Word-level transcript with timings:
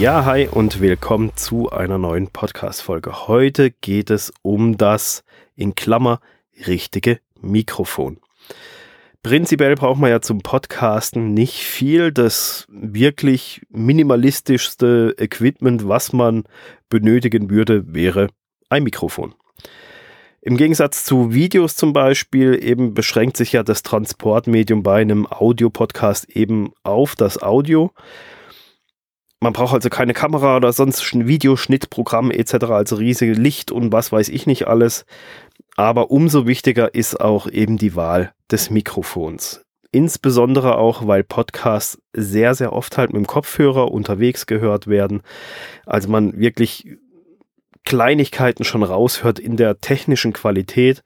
Ja, 0.00 0.24
hi 0.24 0.48
und 0.50 0.80
willkommen 0.80 1.32
zu 1.36 1.70
einer 1.70 1.98
neuen 1.98 2.28
Podcast-Folge. 2.28 3.28
Heute 3.28 3.70
geht 3.70 4.08
es 4.08 4.32
um 4.40 4.78
das 4.78 5.24
in 5.56 5.74
Klammer 5.74 6.20
richtige 6.66 7.20
Mikrofon. 7.42 8.16
Prinzipiell 9.22 9.74
braucht 9.74 10.00
man 10.00 10.08
ja 10.08 10.22
zum 10.22 10.40
Podcasten 10.40 11.34
nicht 11.34 11.58
viel. 11.58 12.12
Das 12.12 12.66
wirklich 12.70 13.60
minimalistischste 13.68 15.16
Equipment, 15.18 15.86
was 15.86 16.14
man 16.14 16.44
benötigen 16.88 17.50
würde, 17.50 17.92
wäre 17.92 18.28
ein 18.70 18.84
Mikrofon. 18.84 19.34
Im 20.40 20.56
Gegensatz 20.56 21.04
zu 21.04 21.34
Videos 21.34 21.76
zum 21.76 21.92
Beispiel 21.92 22.58
eben 22.64 22.94
beschränkt 22.94 23.36
sich 23.36 23.52
ja 23.52 23.62
das 23.62 23.82
Transportmedium 23.82 24.82
bei 24.82 25.02
einem 25.02 25.26
Audiopodcast 25.26 26.30
eben 26.30 26.72
auf 26.84 27.16
das 27.16 27.42
Audio. 27.42 27.92
Man 29.42 29.54
braucht 29.54 29.72
also 29.72 29.88
keine 29.88 30.12
Kamera 30.12 30.56
oder 30.56 30.72
sonst 30.72 31.14
ein 31.14 31.26
Videoschnittprogramm 31.26 32.30
etc., 32.30 32.64
also 32.66 32.96
riesige 32.96 33.32
Licht 33.32 33.72
und 33.72 33.90
was 33.90 34.12
weiß 34.12 34.28
ich 34.28 34.46
nicht 34.46 34.68
alles. 34.68 35.06
Aber 35.76 36.10
umso 36.10 36.46
wichtiger 36.46 36.94
ist 36.94 37.18
auch 37.18 37.48
eben 37.48 37.78
die 37.78 37.96
Wahl 37.96 38.32
des 38.50 38.68
Mikrofons. 38.68 39.64
Insbesondere 39.92 40.76
auch, 40.76 41.06
weil 41.06 41.24
Podcasts 41.24 42.00
sehr, 42.12 42.54
sehr 42.54 42.74
oft 42.74 42.98
halt 42.98 43.12
mit 43.12 43.22
dem 43.22 43.26
Kopfhörer 43.26 43.90
unterwegs 43.90 44.46
gehört 44.46 44.86
werden. 44.86 45.22
Also 45.86 46.08
man 46.08 46.38
wirklich 46.38 46.98
Kleinigkeiten 47.84 48.64
schon 48.64 48.82
raushört 48.82 49.38
in 49.38 49.56
der 49.56 49.80
technischen 49.80 50.32
Qualität. 50.32 51.02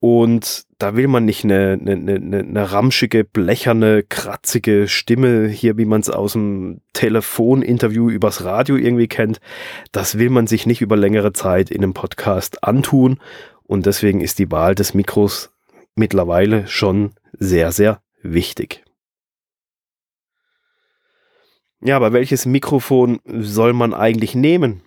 Und 0.00 0.64
da 0.78 0.96
will 0.96 1.08
man 1.08 1.26
nicht 1.26 1.44
eine, 1.44 1.78
eine, 1.78 1.92
eine, 1.92 2.38
eine 2.38 2.72
ramschige, 2.72 3.22
blecherne, 3.22 4.02
kratzige 4.02 4.88
Stimme 4.88 5.46
hier, 5.48 5.76
wie 5.76 5.84
man 5.84 6.00
es 6.00 6.08
aus 6.08 6.32
dem 6.32 6.80
Telefoninterview 6.94 8.08
übers 8.08 8.42
Radio 8.42 8.76
irgendwie 8.76 9.08
kennt. 9.08 9.40
Das 9.92 10.18
will 10.18 10.30
man 10.30 10.46
sich 10.46 10.64
nicht 10.64 10.80
über 10.80 10.96
längere 10.96 11.34
Zeit 11.34 11.70
in 11.70 11.82
einem 11.82 11.92
Podcast 11.92 12.64
antun. 12.64 13.20
Und 13.64 13.84
deswegen 13.84 14.22
ist 14.22 14.38
die 14.38 14.50
Wahl 14.50 14.74
des 14.74 14.94
Mikros 14.94 15.50
mittlerweile 15.96 16.66
schon 16.66 17.12
sehr, 17.38 17.70
sehr 17.70 18.00
wichtig. 18.22 18.82
Ja, 21.82 21.96
aber 21.96 22.14
welches 22.14 22.46
Mikrofon 22.46 23.20
soll 23.26 23.74
man 23.74 23.92
eigentlich 23.92 24.34
nehmen? 24.34 24.82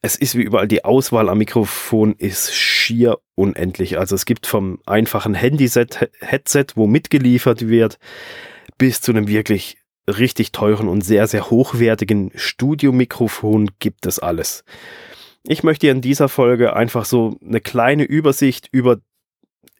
es 0.00 0.16
ist 0.16 0.36
wie 0.36 0.42
überall, 0.42 0.68
die 0.68 0.84
Auswahl 0.84 1.28
am 1.28 1.38
Mikrofon 1.38 2.14
ist 2.16 2.54
schier 2.82 3.18
unendlich. 3.34 3.98
Also 3.98 4.14
es 4.14 4.24
gibt 4.24 4.46
vom 4.46 4.80
einfachen 4.86 5.34
Handy-Headset, 5.34 6.66
wo 6.74 6.86
mitgeliefert 6.86 7.68
wird, 7.68 7.98
bis 8.78 9.00
zu 9.00 9.12
einem 9.12 9.28
wirklich 9.28 9.78
richtig 10.08 10.52
teuren 10.52 10.88
und 10.88 11.02
sehr, 11.02 11.26
sehr 11.26 11.50
hochwertigen 11.50 12.32
Studiomikrofon 12.34 13.70
gibt 13.78 14.06
es 14.06 14.18
alles. 14.18 14.64
Ich 15.44 15.62
möchte 15.62 15.88
in 15.88 16.00
dieser 16.00 16.28
Folge 16.28 16.74
einfach 16.74 17.04
so 17.04 17.38
eine 17.44 17.60
kleine 17.60 18.04
Übersicht 18.04 18.68
über, 18.72 18.98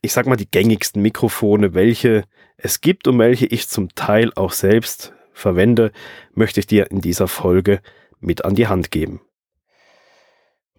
ich 0.01 0.13
sag 0.13 0.27
mal, 0.27 0.37
die 0.37 0.51
gängigsten 0.51 1.03
Mikrofone, 1.03 1.75
welche 1.75 2.25
es 2.57 2.81
gibt 2.81 3.09
und 3.09 3.19
welche 3.19 3.47
ich 3.47 3.69
zum 3.69 3.95
Teil 3.95 4.33
auch 4.35 4.53
selbst 4.53 5.13
verwende, 5.33 5.93
möchte 6.35 6.61
ich 6.61 6.67
dir 6.67 6.91
in 6.91 7.01
dieser 7.01 7.29
Folge 7.29 7.81
mit 8.21 8.45
an 8.45 8.55
die 8.55 8.69
Hand 8.69 8.91
geben. 8.91 9.21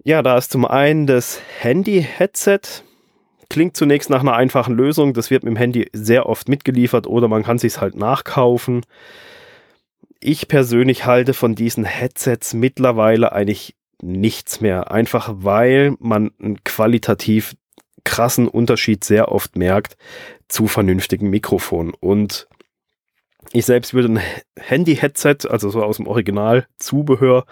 Ja, 0.06 0.22
da 0.22 0.38
ist 0.38 0.52
zum 0.52 0.66
einen 0.66 1.08
das 1.08 1.42
Handy-Headset. 1.59 2.59
Klingt 3.50 3.78
zunächst 3.78 4.09
nach 4.09 4.20
einer 4.20 4.36
einfachen 4.36 4.76
Lösung. 4.76 5.14
Das 5.14 5.32
wird 5.32 5.44
mit 5.44 5.52
dem 5.52 5.58
Handy 5.58 5.90
sehr 5.94 6.26
oft 6.28 6.50
mitgeliefert 6.50 7.08
oder 7.08 7.30
man 7.30 7.44
kann 7.44 7.58
sich 7.58 7.80
halt 7.80 7.96
nachkaufen. 7.96 8.86
Ich 10.19 10.50
persönlich 10.50 11.06
halte 11.06 11.34
von 11.34 11.56
diesen 11.56 11.86
Headsets 11.86 12.53
mittlerweile 12.53 13.31
eigentlich 13.31 13.75
nichts 14.02 14.59
mehr. 14.59 14.91
Einfach 14.91 15.31
weil 15.38 15.96
man 16.00 16.31
einen 16.41 16.62
qualitativ 16.66 17.56
krassen 18.03 18.50
Unterschied 18.50 19.06
sehr 19.06 19.31
oft 19.31 19.56
merkt 19.56 19.96
zu 20.50 20.68
vernünftigen 20.68 21.30
Mikrofonen. 21.30 21.94
Und 21.94 22.50
ich 23.53 23.66
selbst 23.66 23.94
würde 23.94 24.16
ein 24.16 24.22
Handy-Headset, 24.59 25.47
also 25.50 25.70
so 25.70 25.81
aus 25.81 25.97
dem 25.97 26.08
Original-Zubehör, 26.08 27.46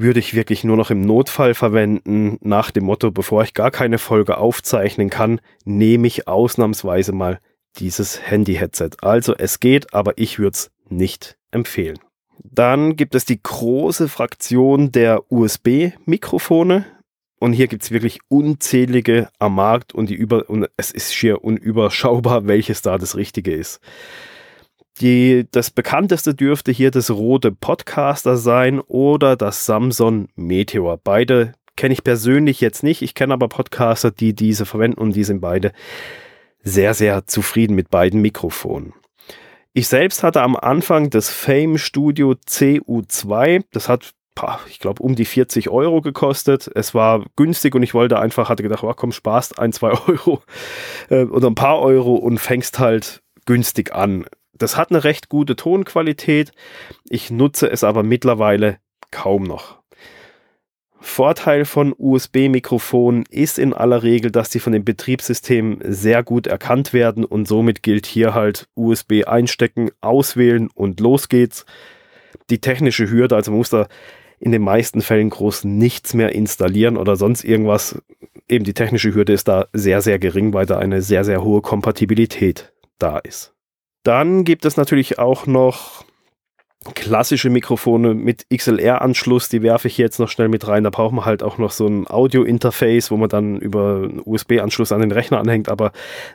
würde 0.00 0.20
ich 0.20 0.34
wirklich 0.34 0.64
nur 0.64 0.76
noch 0.76 0.90
im 0.90 1.00
Notfall 1.00 1.54
verwenden, 1.54 2.38
nach 2.40 2.70
dem 2.70 2.84
Motto, 2.84 3.10
bevor 3.10 3.42
ich 3.42 3.54
gar 3.54 3.70
keine 3.70 3.98
Folge 3.98 4.38
aufzeichnen 4.38 5.10
kann, 5.10 5.40
nehme 5.64 6.06
ich 6.06 6.28
ausnahmsweise 6.28 7.12
mal 7.12 7.40
dieses 7.78 8.20
Handy-Headset. 8.22 8.90
Also 9.00 9.34
es 9.36 9.60
geht, 9.60 9.94
aber 9.94 10.14
ich 10.16 10.38
würde 10.38 10.54
es 10.54 10.70
nicht 10.88 11.36
empfehlen. 11.50 11.98
Dann 12.42 12.96
gibt 12.96 13.14
es 13.14 13.24
die 13.24 13.42
große 13.42 14.08
Fraktion 14.08 14.92
der 14.92 15.30
USB-Mikrofone. 15.30 16.86
Und 17.38 17.52
hier 17.52 17.66
gibt 17.66 17.82
es 17.82 17.90
wirklich 17.90 18.20
unzählige 18.28 19.28
am 19.38 19.56
Markt 19.56 19.94
und, 19.94 20.08
die 20.08 20.14
über, 20.14 20.48
und 20.48 20.68
es 20.76 20.90
ist 20.90 21.14
schier 21.14 21.44
unüberschaubar, 21.44 22.46
welches 22.46 22.82
da 22.82 22.98
das 22.98 23.16
Richtige 23.16 23.54
ist. 23.54 23.80
Die, 25.00 25.46
das 25.50 25.70
bekannteste 25.70 26.34
dürfte 26.34 26.72
hier 26.72 26.90
das 26.90 27.10
rote 27.10 27.52
Podcaster 27.52 28.36
sein 28.36 28.80
oder 28.80 29.36
das 29.36 29.66
Samsung 29.66 30.28
Meteor. 30.36 30.98
Beide 31.02 31.52
kenne 31.76 31.92
ich 31.92 32.02
persönlich 32.02 32.62
jetzt 32.62 32.82
nicht. 32.82 33.02
Ich 33.02 33.14
kenne 33.14 33.34
aber 33.34 33.48
Podcaster, 33.48 34.10
die 34.10 34.34
diese 34.34 34.64
verwenden 34.64 35.00
und 35.00 35.14
die 35.14 35.24
sind 35.24 35.40
beide 35.40 35.72
sehr, 36.62 36.94
sehr 36.94 37.26
zufrieden 37.26 37.74
mit 37.74 37.90
beiden 37.90 38.22
Mikrofonen. 38.22 38.94
Ich 39.74 39.88
selbst 39.88 40.22
hatte 40.22 40.40
am 40.40 40.56
Anfang 40.56 41.10
das 41.10 41.28
Fame 41.28 41.76
Studio 41.76 42.34
CU2. 42.48 43.64
Das 43.72 43.90
hat, 43.90 44.14
ich 44.70 44.80
glaube, 44.80 45.02
um 45.02 45.14
die 45.14 45.26
40 45.26 45.68
Euro 45.68 46.00
gekostet. 46.00 46.70
Es 46.74 46.94
war 46.94 47.26
günstig 47.36 47.74
und 47.74 47.82
ich 47.82 47.92
wollte 47.92 48.18
einfach, 48.18 48.48
hatte 48.48 48.62
gedacht, 48.62 48.82
oh, 48.82 48.94
komm, 48.96 49.12
sparst 49.12 49.58
ein, 49.58 49.74
zwei 49.74 49.90
Euro 50.08 50.42
äh, 51.10 51.24
oder 51.24 51.48
ein 51.48 51.54
paar 51.54 51.80
Euro 51.80 52.14
und 52.14 52.38
fängst 52.38 52.78
halt 52.78 53.22
günstig 53.44 53.94
an. 53.94 54.24
Das 54.58 54.76
hat 54.76 54.90
eine 54.90 55.04
recht 55.04 55.28
gute 55.28 55.56
Tonqualität. 55.56 56.52
Ich 57.08 57.30
nutze 57.30 57.70
es 57.70 57.84
aber 57.84 58.02
mittlerweile 58.02 58.78
kaum 59.10 59.44
noch. 59.44 59.78
Vorteil 60.98 61.64
von 61.64 61.94
USB-Mikrofonen 61.96 63.24
ist 63.30 63.58
in 63.58 63.72
aller 63.72 64.02
Regel, 64.02 64.30
dass 64.30 64.50
sie 64.50 64.58
von 64.58 64.72
dem 64.72 64.84
Betriebssystem 64.84 65.78
sehr 65.84 66.22
gut 66.22 66.46
erkannt 66.46 66.92
werden 66.92 67.24
und 67.24 67.46
somit 67.46 67.82
gilt 67.82 68.06
hier 68.06 68.34
halt 68.34 68.68
USB 68.74 69.24
einstecken, 69.26 69.90
auswählen 70.00 70.68
und 70.74 71.00
los 71.00 71.28
geht's. 71.28 71.64
Die 72.50 72.60
technische 72.60 73.10
Hürde, 73.10 73.36
also 73.36 73.50
man 73.50 73.58
muss 73.58 73.70
da 73.70 73.86
in 74.38 74.52
den 74.52 74.62
meisten 74.62 75.00
Fällen 75.00 75.30
groß 75.30 75.64
nichts 75.64 76.12
mehr 76.12 76.34
installieren 76.34 76.96
oder 76.96 77.16
sonst 77.16 77.44
irgendwas. 77.44 78.02
Eben 78.48 78.64
die 78.64 78.74
technische 78.74 79.14
Hürde 79.14 79.32
ist 79.32 79.48
da 79.48 79.68
sehr, 79.72 80.02
sehr 80.02 80.18
gering, 80.18 80.52
weil 80.52 80.66
da 80.66 80.78
eine 80.78 81.02
sehr, 81.02 81.24
sehr 81.24 81.42
hohe 81.42 81.62
Kompatibilität 81.62 82.72
da 82.98 83.18
ist. 83.18 83.55
Dann 84.06 84.44
gibt 84.44 84.64
es 84.64 84.76
natürlich 84.76 85.18
auch 85.18 85.48
noch 85.48 86.04
klassische 86.94 87.50
Mikrofone 87.50 88.14
mit 88.14 88.46
XLR-Anschluss, 88.54 89.48
die 89.48 89.62
werfe 89.62 89.88
ich 89.88 89.98
jetzt 89.98 90.20
noch 90.20 90.28
schnell 90.28 90.48
mit 90.48 90.68
rein. 90.68 90.84
Da 90.84 90.90
braucht 90.90 91.12
man 91.12 91.24
halt 91.24 91.42
auch 91.42 91.58
noch 91.58 91.72
so 91.72 91.88
ein 91.88 92.06
Audio-Interface, 92.08 93.10
wo 93.10 93.16
man 93.16 93.28
dann 93.28 93.58
über 93.58 94.04
einen 94.04 94.22
USB-Anschluss 94.24 94.92
an 94.92 95.00
den 95.00 95.10
Rechner 95.10 95.40
anhängt. 95.40 95.68
Aber 95.68 95.90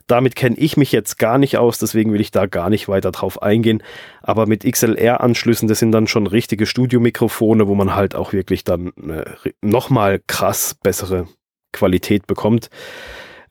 damit 0.05 0.35
kenne 0.35 0.57
ich 0.57 0.75
mich 0.75 0.91
jetzt 0.91 1.17
gar 1.17 1.37
nicht 1.37 1.57
aus, 1.57 1.77
deswegen 1.77 2.11
will 2.11 2.19
ich 2.19 2.31
da 2.31 2.45
gar 2.45 2.69
nicht 2.69 2.89
weiter 2.89 3.11
drauf 3.11 3.41
eingehen. 3.41 3.81
Aber 4.21 4.47
mit 4.47 4.69
XLR-Anschlüssen, 4.69 5.69
das 5.69 5.79
sind 5.79 5.93
dann 5.93 6.07
schon 6.07 6.27
richtige 6.27 6.65
Studiomikrofone, 6.65 7.69
wo 7.69 7.75
man 7.75 7.95
halt 7.95 8.15
auch 8.15 8.33
wirklich 8.33 8.65
dann 8.65 8.91
nochmal 9.61 10.19
krass 10.27 10.75
bessere 10.83 11.29
Qualität 11.71 12.27
bekommt. 12.27 12.69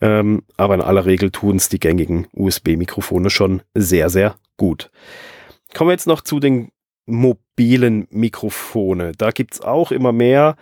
Ähm, 0.01 0.43
aber 0.57 0.75
in 0.75 0.81
aller 0.81 1.05
Regel 1.05 1.31
tun 1.31 1.57
es 1.57 1.69
die 1.69 1.81
gängigen 1.81 2.27
USB-Mikrofone 2.33 3.31
schon 3.31 3.63
sehr, 3.75 4.09
sehr 4.09 4.37
gut. 4.57 4.91
Kommen 5.75 5.89
wir 5.89 5.95
jetzt 5.95 6.07
noch 6.07 6.23
zu 6.23 6.41
den 6.41 6.71
mobilen 7.07 8.07
Mikrofone. 8.11 9.13
Da 9.17 9.31
gibt 9.31 9.55
es 9.55 9.61
auch 9.61 9.91
immer 9.93 10.13
mehr. 10.13 10.57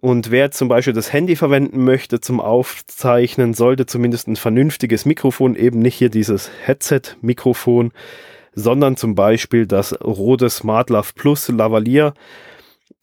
Und 0.00 0.30
wer 0.30 0.52
zum 0.52 0.68
Beispiel 0.68 0.92
das 0.92 1.12
Handy 1.12 1.34
verwenden 1.34 1.84
möchte 1.84 2.20
zum 2.20 2.40
Aufzeichnen, 2.40 3.52
sollte 3.52 3.84
zumindest 3.86 4.28
ein 4.28 4.36
vernünftiges 4.36 5.04
Mikrofon, 5.04 5.56
eben 5.56 5.80
nicht 5.80 5.96
hier 5.96 6.08
dieses 6.08 6.50
Headset-Mikrofon, 6.64 7.90
sondern 8.54 8.96
zum 8.96 9.14
Beispiel 9.16 9.66
das 9.66 10.00
Rode 10.00 10.50
SmartLav 10.50 11.14
Plus 11.14 11.48
Lavalier. 11.48 12.14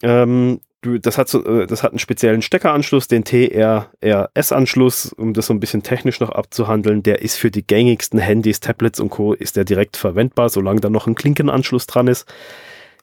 Ähm, 0.03 0.61
das 0.99 1.17
hat, 1.17 1.29
so, 1.29 1.43
äh, 1.45 1.67
das 1.67 1.83
hat 1.83 1.91
einen 1.91 1.99
speziellen 1.99 2.41
Steckeranschluss, 2.41 3.07
den 3.07 3.23
TRRS-Anschluss, 3.23 5.13
um 5.13 5.33
das 5.33 5.47
so 5.47 5.53
ein 5.53 5.59
bisschen 5.59 5.83
technisch 5.83 6.19
noch 6.19 6.29
abzuhandeln. 6.29 7.03
Der 7.03 7.21
ist 7.21 7.37
für 7.37 7.51
die 7.51 7.65
gängigsten 7.65 8.19
Handys, 8.19 8.59
Tablets 8.59 8.99
und 8.99 9.09
Co. 9.09 9.33
ist 9.33 9.55
der 9.55 9.65
direkt 9.65 9.97
verwendbar, 9.97 10.49
solange 10.49 10.81
da 10.81 10.89
noch 10.89 11.07
ein 11.07 11.15
Klinkenanschluss 11.15 11.87
dran 11.87 12.07
ist. 12.07 12.31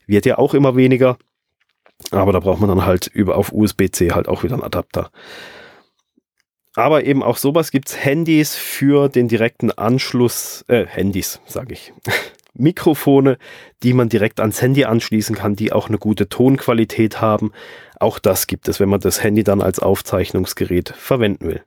Wird 0.07 0.27
ja 0.27 0.39
auch 0.39 0.55
immer 0.55 0.77
weniger. 0.77 1.17
Aber 2.11 2.33
da 2.33 2.41
braucht 2.41 2.61
man 2.61 2.69
dann 2.69 2.87
halt 2.87 3.07
über 3.07 3.37
auf 3.37 3.53
USB-C 3.53 4.13
halt 4.13 4.29
auch 4.29 4.43
wieder 4.43 4.55
einen 4.55 4.65
Adapter. 4.65 5.11
Aber 6.75 7.05
eben 7.05 7.23
auch 7.23 7.37
sowas 7.37 7.71
gibt 7.71 7.89
es 7.89 8.05
Handys 8.05 8.57
für 8.57 9.09
den 9.09 9.29
direkten 9.29 9.71
Anschluss, 9.71 10.65
äh, 10.69 10.87
Handys, 10.87 11.41
sage 11.47 11.75
ich. 11.75 11.93
Mikrofone, 12.55 13.39
die 13.83 13.93
man 13.93 14.09
direkt 14.09 14.41
ans 14.41 14.61
Handy 14.61 14.85
anschließen 14.85 15.37
kann, 15.37 15.57
die 15.57 15.73
auch 15.73 15.89
eine 15.89 15.99
gute 15.99 16.29
Tonqualität 16.29 17.21
haben. 17.21 17.53
Auch 17.99 18.19
das 18.19 18.47
gibt 18.47 18.69
es, 18.69 18.81
wenn 18.81 18.89
man 18.89 19.01
das 19.01 19.23
Handy 19.23 19.45
dann 19.45 19.63
als 19.63 19.79
Aufzeichnungsgerät 19.79 20.91
verwenden 20.91 21.47
will. 21.47 21.63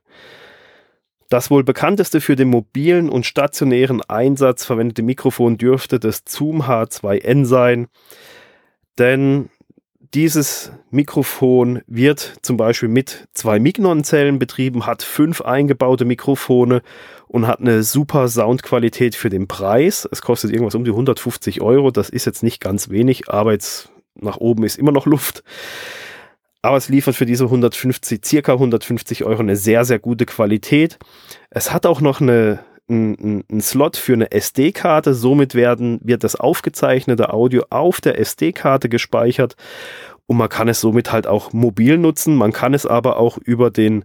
Das 1.28 1.50
wohl 1.50 1.64
bekannteste 1.64 2.20
für 2.20 2.36
den 2.36 2.48
mobilen 2.48 3.08
und 3.08 3.26
stationären 3.26 4.00
Einsatz 4.02 4.64
verwendete 4.64 5.02
Mikrofon 5.02 5.58
dürfte 5.58 5.98
das 5.98 6.22
Zoom 6.24 6.62
H2N 6.62 7.44
sein, 7.44 7.88
denn 8.98 9.50
dieses 10.16 10.72
Mikrofon 10.90 11.82
wird 11.86 12.38
zum 12.40 12.56
Beispiel 12.56 12.88
mit 12.88 13.28
zwei 13.34 13.58
Mignon-Zellen 13.58 14.38
betrieben, 14.38 14.86
hat 14.86 15.02
fünf 15.02 15.42
eingebaute 15.42 16.06
Mikrofone 16.06 16.80
und 17.28 17.46
hat 17.46 17.60
eine 17.60 17.82
super 17.82 18.26
Soundqualität 18.26 19.14
für 19.14 19.28
den 19.28 19.46
Preis. 19.46 20.08
Es 20.10 20.22
kostet 20.22 20.52
irgendwas 20.52 20.74
um 20.74 20.84
die 20.84 20.90
150 20.90 21.60
Euro. 21.60 21.90
Das 21.90 22.08
ist 22.08 22.24
jetzt 22.24 22.42
nicht 22.42 22.62
ganz 22.62 22.88
wenig, 22.88 23.28
aber 23.28 23.52
jetzt 23.52 23.90
nach 24.14 24.38
oben 24.38 24.64
ist 24.64 24.78
immer 24.78 24.90
noch 24.90 25.04
Luft. 25.04 25.44
Aber 26.62 26.78
es 26.78 26.88
liefert 26.88 27.14
für 27.14 27.26
diese 27.26 27.44
150, 27.44 28.24
circa 28.24 28.54
150 28.54 29.22
Euro 29.22 29.40
eine 29.40 29.56
sehr, 29.56 29.84
sehr 29.84 29.98
gute 29.98 30.24
Qualität. 30.24 30.98
Es 31.50 31.74
hat 31.74 31.84
auch 31.84 32.00
noch 32.00 32.22
eine, 32.22 32.60
einen, 32.88 33.44
einen 33.50 33.60
Slot 33.60 33.96
für 33.96 34.12
eine 34.14 34.30
SD-Karte. 34.32 35.14
Somit 35.14 35.54
werden, 35.54 36.00
wird 36.02 36.24
das 36.24 36.36
aufgezeichnete 36.36 37.32
Audio 37.32 37.64
auf 37.70 38.00
der 38.00 38.18
SD-Karte 38.18 38.88
gespeichert 38.88 39.56
und 40.26 40.36
man 40.36 40.48
kann 40.48 40.68
es 40.68 40.80
somit 40.80 41.12
halt 41.12 41.26
auch 41.26 41.52
mobil 41.52 41.98
nutzen. 41.98 42.34
Man 42.34 42.52
kann 42.52 42.74
es 42.74 42.84
aber 42.84 43.18
auch 43.18 43.38
über 43.38 43.70
den, 43.70 44.04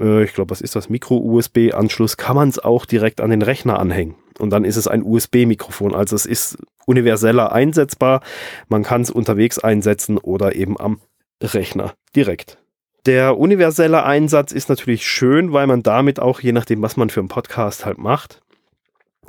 äh, 0.00 0.22
ich 0.22 0.32
glaube, 0.32 0.50
was 0.50 0.60
ist 0.60 0.76
das, 0.76 0.88
Micro-USB-Anschluss, 0.88 2.16
kann 2.16 2.36
man 2.36 2.48
es 2.48 2.58
auch 2.60 2.86
direkt 2.86 3.20
an 3.20 3.30
den 3.30 3.42
Rechner 3.42 3.78
anhängen. 3.78 4.14
Und 4.38 4.50
dann 4.50 4.64
ist 4.64 4.76
es 4.76 4.86
ein 4.86 5.02
USB-Mikrofon. 5.02 5.94
Also 5.94 6.14
es 6.14 6.26
ist 6.26 6.58
universeller 6.86 7.50
einsetzbar. 7.50 8.22
Man 8.68 8.84
kann 8.84 9.02
es 9.02 9.10
unterwegs 9.10 9.58
einsetzen 9.58 10.16
oder 10.16 10.54
eben 10.54 10.78
am 10.78 11.00
Rechner 11.42 11.94
direkt. 12.14 12.58
Der 13.06 13.38
universelle 13.38 14.04
Einsatz 14.04 14.52
ist 14.52 14.68
natürlich 14.68 15.06
schön, 15.06 15.52
weil 15.52 15.66
man 15.66 15.82
damit 15.82 16.20
auch, 16.20 16.40
je 16.40 16.52
nachdem, 16.52 16.82
was 16.82 16.96
man 16.96 17.10
für 17.10 17.20
einen 17.20 17.28
Podcast 17.28 17.86
halt 17.86 17.98
macht, 17.98 18.40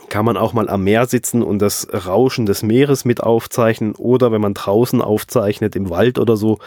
kann 0.10 0.26
man 0.26 0.38
auch 0.38 0.54
mal 0.54 0.70
am 0.70 0.84
Meer 0.84 1.06
sitzen 1.06 1.44
und 1.44 1.60
das 1.60 1.88
Rauschen 2.06 2.46
des 2.46 2.64
Meeres 2.64 3.06
mit 3.06 3.22
aufzeichnen 3.22 3.96
oder 3.96 4.32
wenn 4.32 4.42
man 4.42 4.54
draußen 4.54 5.02
aufzeichnet, 5.02 5.76
im 5.76 5.90
Wald 5.90 6.20
oder 6.20 6.36
so, 6.36 6.58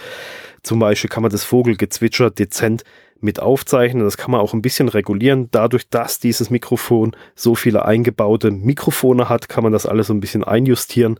zum 0.62 0.78
Beispiel 0.78 1.10
kann 1.10 1.22
man 1.22 1.32
das 1.32 1.44
Vogelgezwitscher 1.44 2.30
dezent 2.30 2.84
mit 3.20 3.40
aufzeichnen. 3.40 4.04
Das 4.04 4.16
kann 4.16 4.30
man 4.30 4.40
auch 4.40 4.52
ein 4.52 4.62
bisschen 4.62 4.88
regulieren. 4.88 5.48
Dadurch, 5.50 5.88
dass 5.88 6.18
dieses 6.18 6.50
Mikrofon 6.50 7.16
so 7.34 7.54
viele 7.54 7.84
eingebaute 7.84 8.50
Mikrofone 8.50 9.28
hat, 9.28 9.48
kann 9.48 9.64
man 9.64 9.72
das 9.72 9.86
alles 9.86 10.08
so 10.08 10.14
ein 10.14 10.20
bisschen 10.20 10.44
einjustieren 10.44 11.18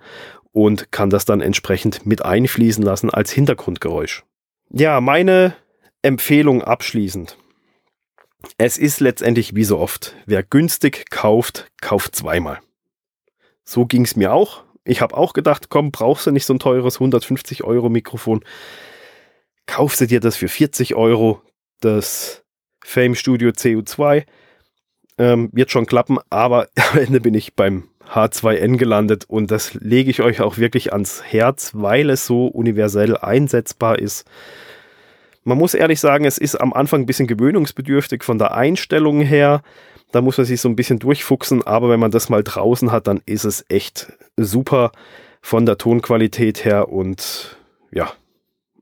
und 0.52 0.93
kann 0.93 1.11
das 1.11 1.25
dann 1.25 1.40
entsprechend 1.40 2.06
mit 2.06 2.25
einfließen 2.25 2.84
lassen 2.84 3.11
als 3.11 3.32
Hintergrundgeräusch. 3.32 4.25
Ja, 4.70 5.00
meine 5.00 5.55
Empfehlung 6.03 6.63
abschließend. 6.63 7.39
Es 8.59 8.77
ist 8.77 9.01
letztendlich 9.01 9.55
wie 9.55 9.65
so 9.65 9.79
oft. 9.79 10.17
Wer 10.27 10.43
günstig 10.43 11.11
kauft, 11.11 11.71
kauft 11.81 12.17
zweimal. 12.17 12.59
So 13.65 13.87
ging 13.87 14.05
es 14.05 14.17
mir 14.17 14.33
auch. 14.33 14.65
Ich 14.85 15.01
habe 15.01 15.17
auch 15.17 15.33
gedacht, 15.33 15.69
komm, 15.69 15.93
brauchst 15.93 16.27
du 16.27 16.33
nicht 16.33 16.45
so 16.45 16.55
ein 16.55 16.59
teures 16.59 16.97
150 16.97 17.63
Euro 17.63 17.89
Mikrofon. 17.89 18.45
Kaufst 19.67 20.01
du 20.01 20.07
dir 20.07 20.19
das 20.19 20.37
für 20.37 20.49
40 20.49 20.97
Euro, 20.97 21.41
das 21.81 22.43
Fame 22.85 23.15
Studio 23.15 23.51
CU2. 23.51 24.25
Ähm, 25.19 25.51
wird 25.53 25.71
schon 25.71 25.87
klappen, 25.87 26.19
aber 26.31 26.69
am 26.93 26.99
Ende 26.99 27.21
bin 27.21 27.35
ich 27.35 27.55
beim 27.55 27.89
H2N 28.09 28.77
gelandet 28.77 29.25
und 29.29 29.53
das 29.53 29.75
lege 29.75 30.11
ich 30.11 30.21
euch 30.21 30.41
auch 30.41 30.59
wirklich 30.59 30.93
ans 30.93 31.23
Herz, 31.23 31.71
weil 31.75 32.11
es 32.11 32.27
so 32.27 32.47
universell 32.47 33.17
einsetzbar 33.17 34.01
ist. 34.01 34.25
Man 35.44 35.59
muss 35.59 35.75
ehrlich 35.75 36.00
sagen, 36.00 36.25
es 36.25 36.39
ist 36.39 36.56
am 36.56 36.73
Anfang 36.73 37.03
ein 37.03 37.06
bisschen 37.06 37.27
gewöhnungsbedürftig 37.27 38.23
von 38.23 38.39
der 38.39 38.55
Einstellung 38.55 39.21
her. 39.21 39.62
Da 40.12 40.21
muss 40.21 40.39
man 40.39 40.47
sich 40.47 40.61
so 40.61 40.69
ein 40.69 40.77
bisschen 40.77 40.99
durchfuchsen, 40.99 41.62
aber 41.67 41.89
wenn 41.89 42.00
man 42.00 42.11
das 42.11 42.29
mal 42.29 42.43
draußen 42.44 42.93
hat, 42.93 43.06
dann 43.06 43.21
ist 43.27 43.44
es 43.44 43.65
echt 43.69 44.12
super 44.37 44.93
von 45.41 45.67
der 45.67 45.79
Tonqualität 45.79 46.65
her 46.65 46.91
und 46.91 47.56
ja, 47.91 48.12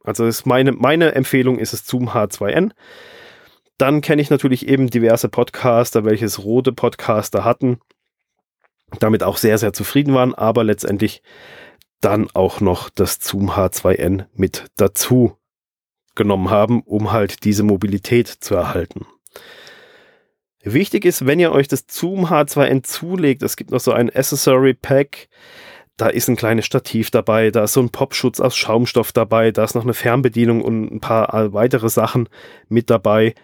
also 0.05 0.27
ist 0.27 0.45
meine, 0.45 0.73
meine 0.73 1.15
Empfehlung 1.15 1.59
ist 1.59 1.73
es 1.73 1.87
Zoom 1.87 2.11
H2N. 2.11 2.73
Dann 3.79 4.03
kenne 4.03 4.21
ich 4.21 4.29
natürlich 4.29 4.69
eben 4.69 4.91
diverse 4.91 5.29
Podcaster, 5.29 6.05
welches 6.05 6.45
rote 6.45 6.73
Podcaster 6.73 7.45
hatten 7.45 7.79
damit 8.99 9.23
auch 9.23 9.37
sehr, 9.37 9.59
sehr 9.59 9.73
zufrieden 9.73 10.15
waren, 10.15 10.35
aber 10.35 10.65
letztendlich 10.65 11.23
dann 12.01 12.29
auch 12.33 12.61
noch 12.61 12.89
das 12.91 13.19
Zoom 13.21 13.51
H2N 13.51 14.27
mit 14.35 14.67
dazu 14.77 15.37
genommen 16.15 16.51
haben, 16.51 16.83
um 16.83 17.13
halt 17.13 17.45
diese 17.45 17.63
Mobilität 17.63 18.29
zu 18.29 18.55
erhalten. 18.55 19.07
Wichtig 20.63 21.05
ist, 21.05 21.27
wenn 21.27 21.41
ihr 21.41 21.53
euch 21.53 21.69
das 21.69 21.87
Zoom 21.89 22.27
H2N 22.27 22.83
zulegt, 22.83 23.43
es 23.43 23.57
gibt 23.57 23.71
noch 23.71 23.81
so 23.81 23.93
ein 23.93 24.15
Accessory 24.15 24.75
Pack, 24.75 25.29
da 25.97 26.09
ist 26.09 26.29
ein 26.29 26.37
kleines 26.37 26.67
Stativ 26.67 27.11
dabei, 27.11 27.51
da 27.51 27.65
ist 27.65 27.75
so 27.75 27.81
ein 27.81 27.91
Popschutz 27.91 28.41
aus 28.41 28.57
Schaumstoff 28.57 29.13
dabei, 29.13 29.53
da 29.53 29.65
ist 29.65 29.75
noch 29.75 29.85
eine 29.85 29.95
Fernbedienung 29.95 30.63
und 30.63 30.91
ein 30.93 31.01
paar 31.01 31.53
weitere 31.53 31.89
Sachen 31.89 32.29
mit 32.69 32.91
dabei. 32.91 33.35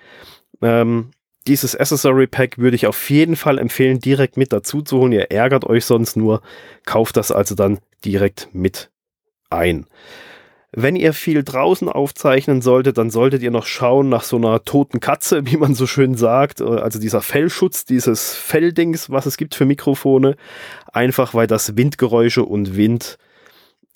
Ähm, 0.62 1.10
dieses 1.46 1.76
Accessory 1.76 2.26
Pack 2.26 2.58
würde 2.58 2.76
ich 2.76 2.86
auf 2.86 3.08
jeden 3.10 3.36
Fall 3.36 3.58
empfehlen, 3.58 4.00
direkt 4.00 4.36
mit 4.36 4.52
dazu 4.52 4.82
zu 4.82 4.98
holen. 4.98 5.12
Ihr 5.12 5.30
ärgert 5.30 5.64
euch 5.64 5.84
sonst 5.84 6.16
nur. 6.16 6.42
Kauft 6.84 7.16
das 7.16 7.30
also 7.30 7.54
dann 7.54 7.78
direkt 8.04 8.48
mit 8.52 8.90
ein. 9.48 9.86
Wenn 10.78 10.94
ihr 10.94 11.14
viel 11.14 11.42
draußen 11.42 11.88
aufzeichnen 11.88 12.60
solltet, 12.60 12.98
dann 12.98 13.08
solltet 13.08 13.42
ihr 13.42 13.50
noch 13.50 13.64
schauen 13.64 14.10
nach 14.10 14.22
so 14.22 14.36
einer 14.36 14.62
toten 14.62 15.00
Katze, 15.00 15.46
wie 15.50 15.56
man 15.56 15.74
so 15.74 15.86
schön 15.86 16.16
sagt. 16.16 16.60
Also 16.60 17.00
dieser 17.00 17.22
Fellschutz, 17.22 17.86
dieses 17.86 18.34
Felldings, 18.34 19.08
was 19.08 19.24
es 19.24 19.38
gibt 19.38 19.54
für 19.54 19.64
Mikrofone. 19.64 20.36
Einfach 20.92 21.32
weil 21.32 21.46
das 21.46 21.78
Windgeräusche 21.78 22.44
und 22.44 22.76
Wind 22.76 23.16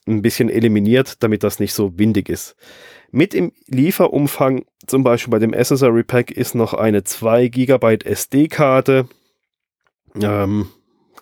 ein 0.09 0.23
bisschen 0.23 0.49
eliminiert, 0.49 1.23
damit 1.23 1.45
das 1.45 1.61
nicht 1.61 1.75
so 1.75 1.99
windig 1.99 2.31
ist. 2.31 2.57
Mit 3.11 3.35
im 3.35 3.53
Lieferumfang, 3.67 4.65
zum 4.87 5.05
Beispiel 5.05 5.31
bei 5.33 5.39
dem 5.39 5.53
Accessory 5.53 6.03
Pack, 6.03 6.31
ist 6.31 6.55
noch 6.55 6.73
eine 6.73 7.05
2 7.05 7.49
GB 7.49 7.99
SD-Karte. 8.05 9.07
Ähm, 10.15 10.71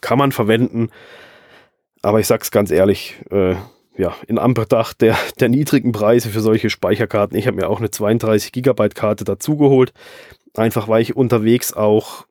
kann 0.00 0.19
man 0.19 0.31
verwenden. 0.31 0.91
Aber 2.00 2.21
ich 2.21 2.29
sag's 2.29 2.53
ganz 2.53 2.71
ehrlich, 2.71 3.17
äh, 3.31 3.57
ja, 3.99 4.14
in 4.26 4.38
Anbetracht 4.38 5.00
der, 5.00 5.17
der 5.40 5.49
niedrigen 5.49 5.93
Preise 5.93 6.31
für 6.31 6.40
solche 6.40 6.71
Speicherkarten, 6.71 7.37
ich 7.37 7.47
habe 7.47 7.57
mir 7.57 7.69
auch 7.69 7.81
eine 7.81 7.90
32 7.90 8.52
GB 8.52 8.88
Karte 8.90 9.25
dazugeholt. 9.25 9.93
Einfach 10.55 10.88
weil 10.88 11.02
ich 11.02 11.14
unterwegs 11.14 11.75
auch 11.75 12.26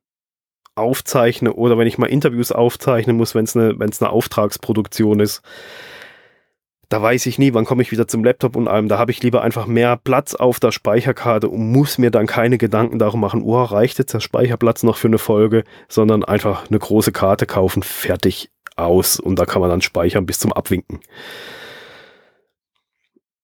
aufzeichne 0.75 1.53
oder 1.53 1.77
wenn 1.77 1.87
ich 1.87 1.97
mal 1.97 2.07
Interviews 2.07 2.51
aufzeichnen 2.51 3.15
muss, 3.15 3.35
wenn 3.35 3.45
es 3.45 3.55
eine, 3.55 3.75
eine 3.79 4.09
Auftragsproduktion 4.09 5.19
ist 5.19 5.41
da 6.89 7.01
weiß 7.01 7.25
ich 7.25 7.37
nie, 7.37 7.53
wann 7.53 7.65
komme 7.65 7.81
ich 7.81 7.91
wieder 7.91 8.07
zum 8.07 8.23
Laptop 8.23 8.55
und 8.55 8.67
allem. 8.67 8.87
Da 8.87 8.97
habe 8.97 9.11
ich 9.11 9.21
lieber 9.21 9.41
einfach 9.41 9.67
mehr 9.67 9.97
Platz 9.97 10.35
auf 10.35 10.59
der 10.59 10.71
Speicherkarte 10.71 11.49
und 11.49 11.71
muss 11.71 11.97
mir 11.97 12.11
dann 12.11 12.27
keine 12.27 12.57
Gedanken 12.57 12.97
darum 12.97 13.19
machen, 13.19 13.43
oh, 13.43 13.61
reicht 13.61 13.99
jetzt 13.99 14.13
der 14.13 14.21
Speicherplatz 14.21 14.83
noch 14.83 14.97
für 14.97 15.07
eine 15.07 15.17
Folge, 15.17 15.63
sondern 15.89 16.23
einfach 16.23 16.69
eine 16.69 16.79
große 16.79 17.11
Karte 17.11 17.45
kaufen, 17.45 17.83
fertig 17.83 18.49
aus 18.77 19.19
und 19.19 19.37
da 19.37 19.45
kann 19.45 19.61
man 19.61 19.69
dann 19.69 19.81
speichern 19.81 20.25
bis 20.25 20.39
zum 20.39 20.53
Abwinken. 20.53 20.99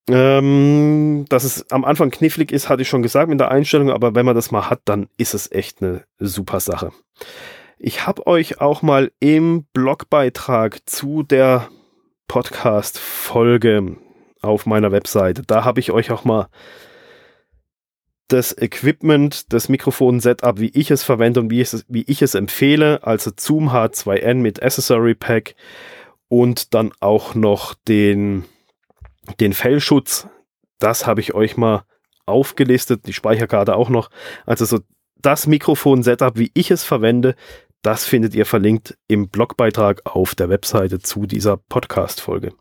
Ähm, 0.09 1.25
dass 1.29 1.45
es 1.45 1.71
am 1.71 1.85
Anfang 1.85 2.11
knifflig 2.11 2.51
ist, 2.51 2.67
hatte 2.67 2.81
ich 2.81 2.89
schon 2.89 3.03
gesagt 3.03 3.29
mit 3.29 3.39
der 3.39 3.51
Einstellung, 3.51 3.89
aber 3.89 4.15
wenn 4.15 4.25
man 4.25 4.35
das 4.35 4.51
mal 4.51 4.69
hat, 4.69 4.81
dann 4.85 5.07
ist 5.17 5.33
es 5.33 5.51
echt 5.51 5.81
eine 5.81 6.03
super 6.19 6.59
Sache. 6.59 6.91
Ich 7.79 8.05
habe 8.05 8.27
euch 8.27 8.59
auch 8.59 8.81
mal 8.81 9.11
im 9.19 9.65
Blogbeitrag 9.73 10.81
zu 10.85 11.23
der 11.23 11.69
Podcast-Folge 12.27 13.97
auf 14.41 14.65
meiner 14.65 14.91
Webseite. 14.91 15.43
Da 15.43 15.63
habe 15.63 15.79
ich 15.79 15.91
euch 15.91 16.11
auch 16.11 16.25
mal 16.25 16.47
das 18.33 18.57
Equipment, 18.57 19.53
das 19.53 19.69
Mikrofon-Setup, 19.69 20.59
wie 20.59 20.71
ich 20.73 20.89
es 20.89 21.03
verwende 21.03 21.39
und 21.39 21.51
wie 21.51 21.61
ich 21.61 21.71
es, 21.73 21.85
wie 21.87 22.03
ich 22.07 22.21
es 22.23 22.33
empfehle, 22.33 23.05
also 23.05 23.31
Zoom 23.37 23.69
H2N 23.69 24.35
mit 24.35 24.61
Accessory 24.63 25.13
Pack 25.13 25.55
und 26.29 26.73
dann 26.73 26.91
auch 26.99 27.35
noch 27.35 27.75
den, 27.87 28.45
den 29.39 29.53
Fellschutz. 29.53 30.27
Das 30.79 31.05
habe 31.05 31.21
ich 31.21 31.35
euch 31.35 31.57
mal 31.57 31.83
aufgelistet, 32.25 33.05
die 33.05 33.13
Speicherkarte 33.13 33.75
auch 33.75 33.89
noch. 33.89 34.09
Also 34.45 34.65
so 34.65 34.79
das 35.21 35.45
Mikrofon-Setup, 35.45 36.37
wie 36.37 36.51
ich 36.55 36.71
es 36.71 36.83
verwende, 36.83 37.35
das 37.83 38.05
findet 38.05 38.33
ihr 38.33 38.47
verlinkt 38.47 38.97
im 39.07 39.29
Blogbeitrag 39.29 40.01
auf 40.05 40.33
der 40.33 40.49
Webseite 40.49 40.99
zu 40.99 41.27
dieser 41.27 41.57
Podcast-Folge. 41.57 42.53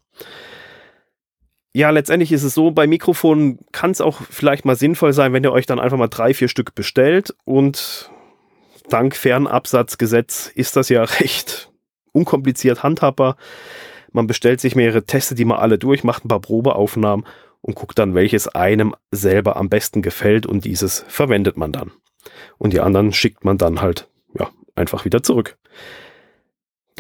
Ja, 1.75 1.91
letztendlich 1.91 2.33
ist 2.33 2.43
es 2.43 2.55
so, 2.55 2.71
bei 2.71 2.87
Mikrofonen 2.87 3.59
kann 3.73 3.91
es 3.91 4.02
auch 4.02 4.21
vielleicht 4.29 4.64
mal 4.64 4.76
sinnvoll 4.76 5.14
sein, 5.14 5.33
wenn 5.33 5.43
ihr 5.43 5.52
euch 5.52 5.67
dann 5.67 5.81
einfach 5.81 5.97
mal 5.97 6.09
drei, 6.09 6.35
vier 6.35 6.49
Stück 6.49 6.75
bestellt 6.75 7.35
und 7.45 8.11
dank 8.91 9.17
Fernabsatzgesetz 9.17 10.50
ist 10.55 10.76
das 10.76 10.91
ja 10.91 11.02
recht 11.21 11.71
unkompliziert 12.12 12.83
handhabbar. 12.83 13.37
Man 14.12 14.26
bestellt 14.26 14.61
sich 14.61 14.76
mehrere, 14.76 15.05
testet 15.05 15.38
die 15.38 15.47
mal 15.47 15.57
alle 15.57 15.79
durch, 15.79 16.05
macht 16.05 16.26
ein 16.26 16.29
paar 16.29 16.41
Probeaufnahmen 16.41 17.25
und 17.62 17.75
guckt 17.75 17.99
dann, 17.99 18.14
welches 18.14 18.49
einem 18.49 18.95
selber 19.11 19.57
am 19.57 19.71
besten 19.71 20.02
gefällt 20.02 20.45
und 20.45 20.67
dieses 20.67 21.05
verwendet 21.09 21.57
man 21.57 21.73
dann. 21.73 21.93
Und 22.59 22.75
die 22.75 22.81
anderen 22.81 23.12
schickt 23.12 23.45
man 23.45 23.57
dann 23.57 23.81
halt 23.81 24.09
ja, 24.38 24.50
einfach 24.75 25.07
wieder 25.07 25.23
zurück. 25.23 25.57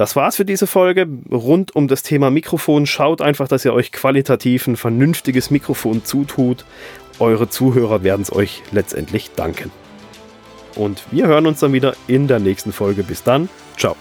Das 0.02 0.16
war's 0.16 0.34
für 0.34 0.44
diese 0.44 0.66
Folge 0.66 1.06
rund 1.30 1.76
um 1.76 1.86
das 1.86 2.02
Thema 2.02 2.28
Mikrofon. 2.28 2.86
Schaut 2.86 3.22
einfach, 3.22 3.46
dass 3.46 3.64
ihr 3.64 3.72
euch 3.72 3.92
qualitativ 3.92 4.66
ein 4.66 4.76
vernünftiges 4.76 5.52
Mikrofon 5.52 6.04
zutut. 6.04 6.64
Eure 7.20 7.48
Zuhörer 7.48 8.02
werden 8.02 8.22
es 8.22 8.32
euch 8.32 8.64
letztendlich 8.72 9.30
danken. 9.36 9.70
Und 10.74 11.04
wir 11.12 11.28
hören 11.28 11.46
uns 11.46 11.60
dann 11.60 11.72
wieder 11.72 11.94
in 12.08 12.26
der 12.26 12.40
nächsten 12.40 12.72
Folge. 12.72 13.04
Bis 13.04 13.22
dann. 13.22 13.48
Ciao. 13.76 13.94